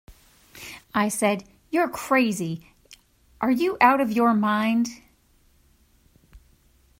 [0.95, 2.71] I said, 'You're crazy,
[3.39, 4.87] are you out of your mind.